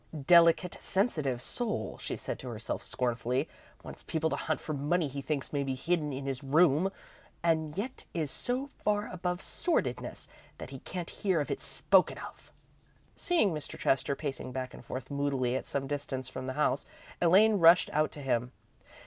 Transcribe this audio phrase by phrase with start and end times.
[0.25, 3.47] "Delicate, sensitive soul," she said to herself, scornfully.
[3.83, 6.91] "Wants people to hunt for money he thinks may be hidden in his room,
[7.43, 10.27] and yet is so far above sordidness
[10.57, 12.51] that he can't hear it spoken of!"
[13.15, 13.77] Seeing Mr.
[13.77, 16.87] Chester pacing back and forth moodily at some distance from the house,
[17.21, 18.53] Elaine rushed out to him.